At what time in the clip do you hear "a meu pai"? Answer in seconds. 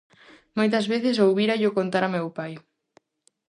2.05-2.53